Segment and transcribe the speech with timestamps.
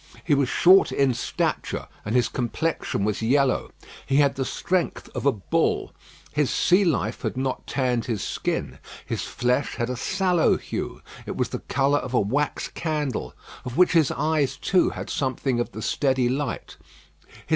[0.23, 3.69] He was short in stature, and his complexion was yellow.
[4.03, 5.93] He had the strength of a bull.
[6.33, 11.35] His sea life had not tanned his skin; his flesh had a sallow hue; it
[11.37, 15.71] was the colour of a wax candle, of which his eyes, too, had something of
[15.71, 16.77] the steady light.